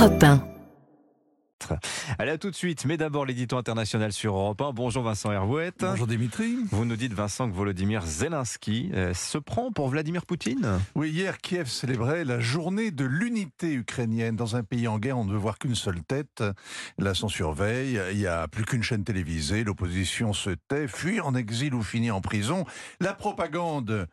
Europe 0.00 0.24
1. 0.24 0.42
Allez, 2.18 2.30
à 2.30 2.38
tout 2.38 2.50
de 2.50 2.54
suite. 2.54 2.86
Mais 2.86 2.96
d'abord, 2.96 3.26
l'édito 3.26 3.58
international 3.58 4.14
sur 4.14 4.34
Europe 4.34 4.62
1. 4.62 4.72
Bonjour 4.72 5.02
Vincent 5.02 5.30
Hervouet. 5.30 5.72
Bonjour 5.78 6.06
Dimitri. 6.06 6.56
Vous 6.70 6.86
nous 6.86 6.96
dites, 6.96 7.12
Vincent, 7.12 7.50
que 7.50 7.54
Volodymyr 7.54 8.00
Zelensky 8.06 8.90
euh, 8.94 9.12
se 9.12 9.36
prend 9.36 9.72
pour 9.72 9.88
Vladimir 9.88 10.24
Poutine? 10.24 10.80
Oui, 10.94 11.10
hier, 11.10 11.36
Kiev 11.36 11.68
célébrait 11.68 12.24
la 12.24 12.40
journée 12.40 12.90
de 12.90 13.04
l'unité 13.04 13.74
ukrainienne. 13.74 14.36
Dans 14.36 14.56
un 14.56 14.62
pays 14.62 14.88
en 14.88 14.98
guerre, 14.98 15.18
on 15.18 15.26
ne 15.26 15.32
veut 15.32 15.38
voir 15.38 15.58
qu'une 15.58 15.74
seule 15.74 16.02
tête. 16.02 16.42
Là, 16.96 17.12
s'en 17.12 17.28
surveille. 17.28 18.00
Il 18.12 18.16
n'y 18.16 18.26
a 18.26 18.48
plus 18.48 18.64
qu'une 18.64 18.82
chaîne 18.82 19.04
télévisée. 19.04 19.64
L'opposition 19.64 20.32
se 20.32 20.48
tait, 20.68 20.88
fuit 20.88 21.20
en 21.20 21.34
exil 21.34 21.74
ou 21.74 21.82
finit 21.82 22.10
en 22.10 22.22
prison. 22.22 22.64
La 23.00 23.12
propagande 23.12 24.08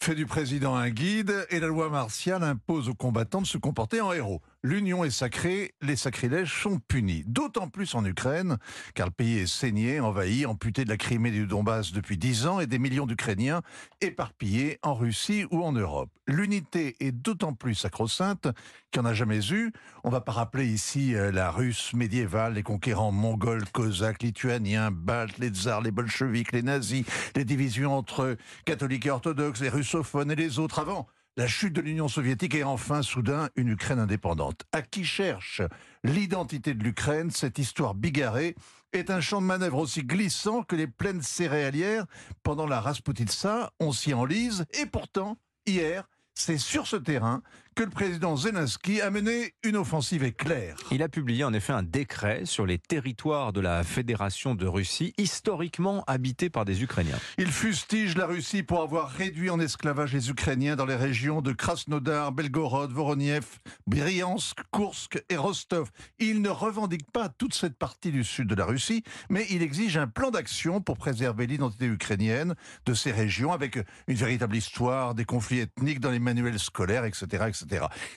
fait 0.00 0.14
du 0.14 0.26
président 0.26 0.74
un 0.74 0.90
guide 0.90 1.46
et 1.50 1.60
la 1.60 1.66
loi 1.66 1.88
martiale 1.88 2.42
impose 2.42 2.88
aux 2.88 2.94
combattants 2.94 3.42
de 3.42 3.46
se 3.46 3.58
comporter 3.58 4.00
en 4.00 4.12
héros. 4.12 4.40
L'union 4.64 5.04
est 5.04 5.10
sacrée, 5.10 5.72
les 5.82 5.94
sacrilèges 5.94 6.62
sont 6.62 6.80
punis. 6.80 7.22
D'autant 7.28 7.68
plus 7.68 7.94
en 7.94 8.04
Ukraine, 8.04 8.58
car 8.94 9.06
le 9.06 9.12
pays 9.12 9.38
est 9.38 9.46
saigné, 9.46 10.00
envahi, 10.00 10.46
amputé 10.46 10.84
de 10.84 10.88
la 10.88 10.96
Crimée 10.96 11.28
et 11.28 11.32
du 11.32 11.46
Donbass 11.46 11.92
depuis 11.92 12.18
dix 12.18 12.44
ans 12.48 12.58
et 12.58 12.66
des 12.66 12.80
millions 12.80 13.06
d'Ukrainiens 13.06 13.62
éparpillés 14.00 14.80
en 14.82 14.94
Russie 14.94 15.44
ou 15.52 15.62
en 15.62 15.70
Europe. 15.70 16.10
L'unité 16.26 16.96
est 16.98 17.12
d'autant 17.12 17.52
plus 17.52 17.76
sacro-sainte 17.76 18.48
qu'il 18.90 19.00
n'y 19.00 19.06
en 19.06 19.10
a 19.10 19.14
jamais 19.14 19.48
eu. 19.52 19.72
On 20.02 20.10
va 20.10 20.20
pas 20.20 20.32
rappeler 20.32 20.66
ici 20.66 21.14
euh, 21.14 21.30
la 21.30 21.52
Russe 21.52 21.94
médiévale, 21.94 22.54
les 22.54 22.64
conquérants 22.64 23.12
mongols, 23.12 23.64
cosaques, 23.70 24.24
lituaniens, 24.24 24.90
baltes, 24.90 25.38
les 25.38 25.50
tsars, 25.50 25.82
les 25.82 25.92
bolcheviks, 25.92 26.50
les 26.50 26.62
nazis, 26.62 27.04
les 27.36 27.44
divisions 27.44 27.96
entre 27.96 28.36
catholiques 28.64 29.06
et 29.06 29.10
orthodoxes, 29.10 29.60
les 29.60 29.68
russophones 29.68 30.32
et 30.32 30.36
les 30.36 30.58
autres 30.58 30.80
avant 30.80 31.06
la 31.38 31.46
chute 31.46 31.72
de 31.72 31.80
l'Union 31.80 32.08
soviétique 32.08 32.56
et 32.56 32.64
enfin, 32.64 33.00
soudain, 33.00 33.48
une 33.54 33.68
Ukraine 33.68 34.00
indépendante. 34.00 34.64
À 34.72 34.82
qui 34.82 35.04
cherche 35.04 35.62
l'identité 36.02 36.74
de 36.74 36.82
l'Ukraine, 36.82 37.30
cette 37.30 37.60
histoire 37.60 37.94
bigarrée 37.94 38.56
est 38.92 39.08
un 39.08 39.20
champ 39.20 39.40
de 39.40 39.46
manœuvre 39.46 39.78
aussi 39.78 40.02
glissant 40.02 40.64
que 40.64 40.74
les 40.74 40.88
plaines 40.88 41.22
céréalières 41.22 42.06
pendant 42.42 42.66
la 42.66 42.80
Rasputitsa. 42.80 43.72
On 43.78 43.92
s'y 43.92 44.14
enlise 44.14 44.66
et 44.80 44.86
pourtant, 44.86 45.38
hier, 45.64 46.08
c'est 46.34 46.58
sur 46.58 46.88
ce 46.88 46.96
terrain 46.96 47.40
que 47.78 47.84
le 47.84 47.90
président 47.90 48.34
Zelensky 48.34 49.00
a 49.00 49.08
mené 49.08 49.54
une 49.62 49.76
offensive 49.76 50.24
éclair. 50.24 50.74
Il 50.90 51.00
a 51.00 51.08
publié 51.08 51.44
en 51.44 51.52
effet 51.52 51.72
un 51.72 51.84
décret 51.84 52.40
sur 52.44 52.66
les 52.66 52.76
territoires 52.76 53.52
de 53.52 53.60
la 53.60 53.84
Fédération 53.84 54.56
de 54.56 54.66
Russie, 54.66 55.14
historiquement 55.16 56.02
habités 56.08 56.50
par 56.50 56.64
des 56.64 56.82
Ukrainiens. 56.82 57.20
Il 57.38 57.52
fustige 57.52 58.16
la 58.16 58.26
Russie 58.26 58.64
pour 58.64 58.82
avoir 58.82 59.08
réduit 59.08 59.48
en 59.48 59.60
esclavage 59.60 60.12
les 60.12 60.28
Ukrainiens 60.28 60.74
dans 60.74 60.86
les 60.86 60.96
régions 60.96 61.40
de 61.40 61.52
Krasnodar, 61.52 62.32
Belgorod, 62.32 62.90
Voroniev, 62.90 63.46
Bryansk, 63.86 64.58
Kursk 64.72 65.22
et 65.28 65.36
Rostov. 65.36 65.92
Il 66.18 66.42
ne 66.42 66.48
revendique 66.48 67.08
pas 67.12 67.28
toute 67.28 67.54
cette 67.54 67.78
partie 67.78 68.10
du 68.10 68.24
sud 68.24 68.48
de 68.48 68.56
la 68.56 68.64
Russie, 68.64 69.04
mais 69.30 69.46
il 69.50 69.62
exige 69.62 69.98
un 69.98 70.08
plan 70.08 70.32
d'action 70.32 70.80
pour 70.80 70.96
préserver 70.96 71.46
l'identité 71.46 71.86
ukrainienne 71.86 72.56
de 72.86 72.94
ces 72.94 73.12
régions 73.12 73.52
avec 73.52 73.78
une 74.08 74.16
véritable 74.16 74.56
histoire, 74.56 75.14
des 75.14 75.24
conflits 75.24 75.60
ethniques 75.60 76.00
dans 76.00 76.10
les 76.10 76.18
manuels 76.18 76.58
scolaires, 76.58 77.04
etc. 77.04 77.44
etc. 77.46 77.67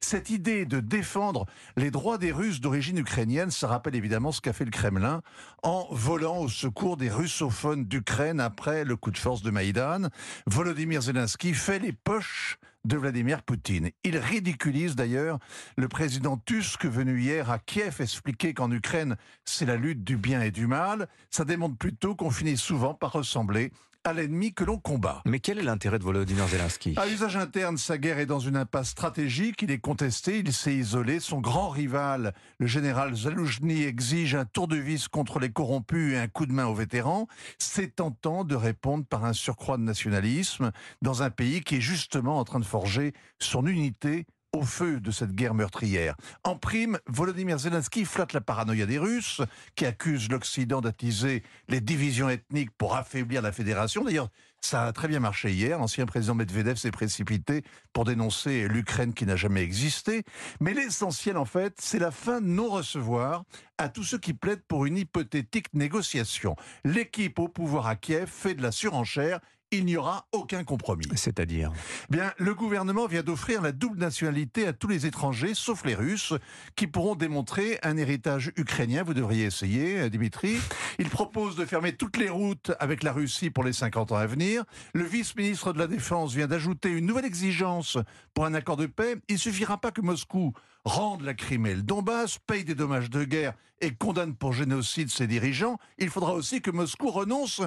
Cette 0.00 0.30
idée 0.30 0.64
de 0.64 0.80
défendre 0.80 1.46
les 1.76 1.90
droits 1.90 2.18
des 2.18 2.32
Russes 2.32 2.60
d'origine 2.60 2.98
ukrainienne, 2.98 3.50
ça 3.50 3.68
rappelle 3.68 3.94
évidemment 3.94 4.32
ce 4.32 4.40
qu'a 4.40 4.52
fait 4.52 4.64
le 4.64 4.70
Kremlin 4.70 5.22
en 5.62 5.86
volant 5.90 6.38
au 6.38 6.48
secours 6.48 6.96
des 6.96 7.10
russophones 7.10 7.84
d'Ukraine 7.84 8.40
après 8.40 8.84
le 8.84 8.96
coup 8.96 9.10
de 9.10 9.18
force 9.18 9.42
de 9.42 9.50
Maïdan. 9.50 10.08
Volodymyr 10.46 11.02
Zelensky 11.02 11.54
fait 11.54 11.78
les 11.78 11.92
poches 11.92 12.58
de 12.84 12.96
Vladimir 12.96 13.42
Poutine. 13.42 13.90
Il 14.04 14.16
ridiculise 14.16 14.96
d'ailleurs 14.96 15.38
le 15.76 15.88
président 15.88 16.36
Tusk 16.38 16.86
venu 16.86 17.20
hier 17.20 17.50
à 17.50 17.58
Kiev 17.58 18.00
expliquer 18.00 18.54
qu'en 18.54 18.70
Ukraine, 18.70 19.16
c'est 19.44 19.66
la 19.66 19.76
lutte 19.76 20.04
du 20.04 20.16
bien 20.16 20.40
et 20.42 20.50
du 20.50 20.66
mal. 20.66 21.08
Ça 21.30 21.44
démontre 21.44 21.76
plutôt 21.76 22.14
qu'on 22.14 22.30
finit 22.30 22.56
souvent 22.56 22.94
par 22.94 23.12
ressembler 23.12 23.72
à 24.04 24.12
l'ennemi 24.12 24.52
que 24.54 24.64
l'on 24.64 24.78
combat. 24.78 25.22
Mais 25.26 25.40
quel 25.40 25.58
est 25.58 25.62
l'intérêt 25.62 25.98
de 25.98 26.04
Volodymyr 26.04 26.46
Zelensky? 26.48 26.94
À 26.96 27.06
usage 27.08 27.36
interne, 27.36 27.76
sa 27.76 27.98
guerre 27.98 28.18
est 28.18 28.26
dans 28.26 28.38
une 28.38 28.56
impasse 28.56 28.90
stratégique. 28.90 29.62
Il 29.62 29.70
est 29.70 29.78
contesté, 29.78 30.38
il 30.38 30.52
s'est 30.52 30.74
isolé. 30.74 31.20
Son 31.20 31.40
grand 31.40 31.68
rival, 31.68 32.32
le 32.58 32.66
général 32.66 33.14
Zaloujny, 33.14 33.82
exige 33.82 34.34
un 34.34 34.44
tour 34.44 34.68
de 34.68 34.76
vis 34.76 35.08
contre 35.08 35.38
les 35.38 35.50
corrompus 35.50 36.14
et 36.14 36.18
un 36.18 36.28
coup 36.28 36.46
de 36.46 36.52
main 36.52 36.66
aux 36.66 36.74
vétérans. 36.74 37.26
C'est 37.58 37.96
tentant 37.96 38.44
de 38.44 38.54
répondre 38.54 39.04
par 39.04 39.24
un 39.24 39.32
surcroît 39.32 39.76
de 39.76 39.82
nationalisme 39.82 40.70
dans 41.02 41.22
un 41.22 41.30
pays 41.30 41.62
qui 41.62 41.76
est 41.76 41.80
justement 41.80 42.38
en 42.38 42.44
train 42.44 42.60
de 42.60 42.64
forger 42.64 43.12
son 43.38 43.66
unité 43.66 44.26
au 44.58 44.64
feu 44.64 44.98
de 45.00 45.12
cette 45.12 45.34
guerre 45.34 45.54
meurtrière. 45.54 46.16
En 46.42 46.56
prime, 46.56 46.98
Volodymyr 47.06 47.58
Zelensky 47.58 48.04
flatte 48.04 48.32
la 48.32 48.40
paranoïa 48.40 48.86
des 48.86 48.98
Russes, 48.98 49.40
qui 49.76 49.86
accusent 49.86 50.28
l'Occident 50.28 50.80
d'attiser 50.80 51.44
les 51.68 51.80
divisions 51.80 52.28
ethniques 52.28 52.72
pour 52.76 52.96
affaiblir 52.96 53.40
la 53.40 53.52
fédération. 53.52 54.02
D'ailleurs, 54.02 54.28
ça 54.60 54.86
a 54.86 54.92
très 54.92 55.06
bien 55.06 55.20
marché 55.20 55.52
hier. 55.52 55.78
L'ancien 55.78 56.06
président 56.06 56.34
Medvedev 56.34 56.76
s'est 56.76 56.90
précipité 56.90 57.62
pour 57.92 58.04
dénoncer 58.04 58.66
l'Ukraine 58.66 59.14
qui 59.14 59.26
n'a 59.26 59.36
jamais 59.36 59.62
existé. 59.62 60.24
Mais 60.58 60.74
l'essentiel, 60.74 61.36
en 61.36 61.44
fait, 61.44 61.74
c'est 61.80 62.00
la 62.00 62.10
fin 62.10 62.40
non-recevoir 62.40 63.44
à 63.78 63.88
tous 63.88 64.02
ceux 64.02 64.18
qui 64.18 64.34
plaident 64.34 64.64
pour 64.66 64.86
une 64.86 64.96
hypothétique 64.96 65.72
négociation. 65.72 66.56
L'équipe 66.84 67.38
au 67.38 67.46
pouvoir 67.46 67.86
à 67.86 67.94
Kiev 67.94 68.28
fait 68.28 68.54
de 68.54 68.62
la 68.62 68.72
surenchère 68.72 69.38
il 69.70 69.84
n'y 69.84 69.96
aura 69.96 70.26
aucun 70.32 70.64
compromis. 70.64 71.06
C'est-à-dire 71.14 71.72
Bien, 72.10 72.32
le 72.38 72.54
gouvernement 72.54 73.06
vient 73.06 73.22
d'offrir 73.22 73.60
la 73.60 73.72
double 73.72 73.98
nationalité 73.98 74.66
à 74.66 74.72
tous 74.72 74.88
les 74.88 75.06
étrangers, 75.06 75.52
sauf 75.54 75.84
les 75.84 75.94
Russes, 75.94 76.34
qui 76.76 76.86
pourront 76.86 77.14
démontrer 77.14 77.78
un 77.82 77.96
héritage 77.96 78.52
ukrainien. 78.56 79.02
Vous 79.02 79.14
devriez 79.14 79.44
essayer, 79.44 80.00
euh, 80.00 80.08
Dimitri. 80.08 80.56
Il 80.98 81.08
propose 81.08 81.56
de 81.56 81.64
fermer 81.64 81.92
toutes 81.92 82.16
les 82.16 82.30
routes 82.30 82.72
avec 82.80 83.02
la 83.02 83.12
Russie 83.12 83.50
pour 83.50 83.64
les 83.64 83.72
50 83.72 84.12
ans 84.12 84.16
à 84.16 84.26
venir. 84.26 84.64
Le 84.94 85.04
vice-ministre 85.04 85.72
de 85.72 85.78
la 85.78 85.86
Défense 85.86 86.34
vient 86.34 86.46
d'ajouter 86.46 86.90
une 86.90 87.06
nouvelle 87.06 87.26
exigence 87.26 87.98
pour 88.34 88.46
un 88.46 88.54
accord 88.54 88.76
de 88.76 88.86
paix. 88.86 89.16
Il 89.28 89.38
suffira 89.38 89.78
pas 89.80 89.90
que 89.90 90.00
Moscou 90.00 90.52
rende 90.84 91.22
la 91.22 91.34
Crimée 91.34 91.74
le 91.74 91.82
Donbass, 91.82 92.38
paye 92.38 92.64
des 92.64 92.74
dommages 92.74 93.10
de 93.10 93.24
guerre 93.24 93.52
et 93.80 93.94
condamne 93.94 94.34
pour 94.34 94.52
génocide 94.52 95.10
ses 95.10 95.26
dirigeants. 95.26 95.78
Il 95.98 96.08
faudra 96.08 96.32
aussi 96.32 96.62
que 96.62 96.70
Moscou 96.70 97.10
renonce 97.10 97.60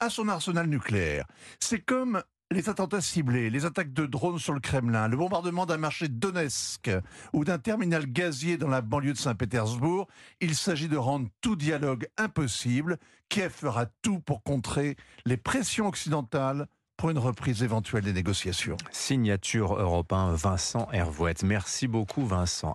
à 0.00 0.10
son 0.10 0.28
arsenal 0.28 0.66
nucléaire. 0.66 1.26
C'est 1.60 1.80
comme 1.80 2.22
les 2.50 2.68
attentats 2.68 3.00
ciblés, 3.00 3.50
les 3.50 3.64
attaques 3.64 3.92
de 3.92 4.06
drones 4.06 4.38
sur 4.38 4.52
le 4.52 4.60
Kremlin, 4.60 5.08
le 5.08 5.16
bombardement 5.16 5.66
d'un 5.66 5.78
marché 5.78 6.08
de 6.08 6.14
Donetsk 6.14 6.90
ou 7.32 7.44
d'un 7.44 7.58
terminal 7.58 8.06
gazier 8.06 8.56
dans 8.56 8.68
la 8.68 8.82
banlieue 8.82 9.12
de 9.12 9.18
Saint-Pétersbourg, 9.18 10.06
il 10.40 10.54
s'agit 10.54 10.88
de 10.88 10.96
rendre 10.96 11.28
tout 11.40 11.56
dialogue 11.56 12.06
impossible. 12.16 12.98
Kiev 13.28 13.50
fera 13.50 13.86
tout 14.02 14.20
pour 14.20 14.42
contrer 14.42 14.96
les 15.24 15.36
pressions 15.36 15.88
occidentales 15.88 16.68
pour 16.96 17.10
une 17.10 17.18
reprise 17.18 17.62
éventuelle 17.62 18.04
des 18.04 18.12
négociations. 18.12 18.76
Signature 18.90 19.74
européen 19.74 20.32
Vincent 20.32 20.88
Hervouette. 20.92 21.42
Merci 21.42 21.88
beaucoup 21.88 22.24
Vincent. 22.24 22.74